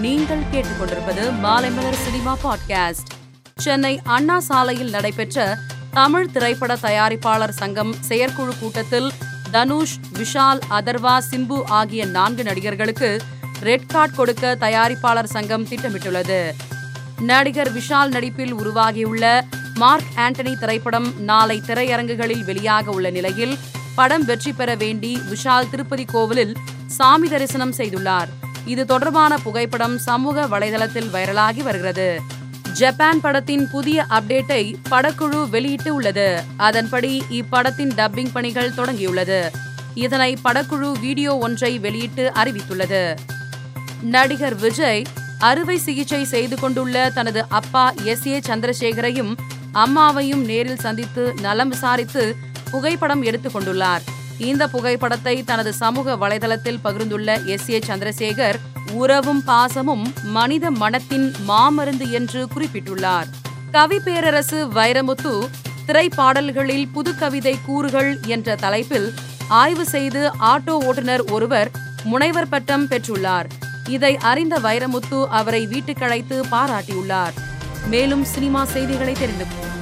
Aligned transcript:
நீங்கள் 0.00 0.42
கேட்டுக்கொண்டிருப்பது 0.52 1.32
Maalaimalar 1.42 2.02
cinema 2.04 2.36
podcast. 2.44 3.10
Chennai 3.56 4.00
அண்ணா 4.04 4.40
சாலையில் 4.40 4.90
நடைபெற்ற 4.90 5.58
தமிழ் 5.92 6.30
திரைப்பட 6.30 6.74
தயாரிப்பாளர் 6.74 7.48
சங்கம் 7.48 7.94
செயற்குழு 8.00 8.52
கூட்டத்தில் 8.60 9.12
தனுஷ் 9.50 9.96
விஷால் 10.12 10.60
அதர்வா 10.70 11.20
சிம்பு 11.30 11.62
ஆகிய 11.64 12.04
நான்கு 12.04 12.42
நடிகர்களுக்கு 12.42 13.22
ரெட் 13.60 13.86
கார்டு 13.86 14.14
கொடுக்க 14.14 14.56
தயாரிப்பாளர் 14.60 15.24
சங்கம் 15.24 15.66
திட்டமிட்டுள்ளது. 15.66 16.52
நடிகர் 17.20 17.72
விஷால் 17.72 18.08
நடிப்பில் 18.08 18.52
உருவாகியுள்ள 18.52 19.44
மார்க் 19.74 20.12
ஆண்டனி 20.16 20.58
திரைப்படம் 20.58 21.20
நாளை 21.20 21.62
திரையரங்குகளில் 21.66 22.44
வெளியாக 22.44 22.86
உள்ள 22.86 23.10
நிலையில் 23.10 23.58
படம் 23.94 24.24
வெற்றி 24.24 24.52
பெற 24.52 24.74
வேண்டி 24.74 25.22
விஷால் 25.30 25.70
திருப்பதி 25.70 26.04
கோவிலில் 26.04 26.56
சாமி 26.86 27.28
தரிசனம் 27.28 27.72
செய்துள்ளார். 27.72 28.28
இது 28.64 28.86
தொடர்பான 28.86 29.38
புகைப்படம் 29.38 29.98
சமூக 29.98 30.46
வலைதளத்தில் 30.46 31.08
வைரலாகி 31.12 31.62
வருகிறது. 31.62 32.20
ஜப்பான் 32.72 33.20
படத்தின் 33.20 33.68
புதிய 33.70 34.06
அப்டேட்டை 34.10 34.74
படக்குழு 34.90 35.48
வெளியிட்டு 35.48 35.94
உள்ளது. 35.94 36.42
அதன்படி 36.56 37.22
இப்படத்தின் 37.30 37.94
டப்பிங் 37.94 38.30
பணிகள் 38.32 38.70
தொடங்கியுள்ளது. 38.70 39.50
இதனை 39.94 40.38
படக்குழு 40.44 41.00
வீடியோ 41.00 41.38
ஒன்றை 41.38 41.78
வெளியிட்டு 41.78 42.32
அறிவித்துள்ளது. 42.34 43.16
நடிகர் 44.02 44.54
விஜய் 44.54 45.04
அறுவை 45.38 45.78
சிகிச்சை 45.78 46.24
செய்து 46.24 46.56
கொண்டுள்ள 46.56 47.10
தனது 47.14 47.44
அப்பா 47.48 47.92
எஸ். 48.02 48.26
ஏ. 48.26 48.38
சந்திரசேகரையும் 48.38 49.36
அம்மாவையும் 49.74 50.44
நேரில் 50.44 50.78
சந்தித்து 50.78 51.34
நலம் 51.40 51.68
விசாரித்து 51.68 52.36
புகைப்படம் 52.70 53.22
எடுத்துக் 53.22 53.56
கொண்டுள்ளார். 53.56 54.00
இந்த 54.38 54.68
புகைப்படத்தை 54.68 55.44
தனது 55.44 55.72
சமூக 55.72 56.16
வலைதளத்தில் 56.16 56.78
பகிர்ந்துள்ள 56.84 57.44
எஸ். 57.44 57.70
ஏ. 57.70 57.78
சந்திரசேகர் 57.78 58.54
உறவும் 58.90 59.42
பாசமும் 59.46 60.12
மனித 60.22 60.70
மனத்தின் 60.70 61.34
மாமருந்து 61.48 62.10
என்று 62.10 62.48
குறிப்பிட்டுள்ளார். 62.56 63.26
கவி 63.70 63.98
பேரரசு 63.98 64.66
வைரமுத்து 64.66 65.48
திரைப்பாடல்களில் 65.86 66.88
புதுக்கவிதை 66.94 67.56
கூறுகள் 67.64 68.18
என்ற 68.26 68.54
தலைப்பில் 68.54 69.12
ஆய்வு 69.48 69.84
செய்து 69.84 70.30
ஆட்டோ 70.40 70.70
ஓட்டுநர் 70.70 71.24
ஒருவர் 71.24 71.70
முனைவர் 72.04 72.48
பட்டம் 72.48 72.88
பெற்றுள்ளார். 72.88 73.44
இதை 73.88 74.16
அறிந்த 74.16 74.58
வைரமுத்து 74.58 75.26
அவரை 75.26 75.66
வீட்டுக்கழைத்து 75.66 76.42
பாராட்டியுள்ளார். 76.50 77.32
மேலும் 77.86 78.24
சினிமா 78.24 78.64
செய்திகளை 78.64 79.12
தெரிந்து 79.12 79.44
கொள்ளுங்கள். 79.44 79.81